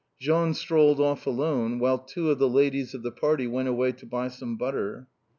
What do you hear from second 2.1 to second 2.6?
of the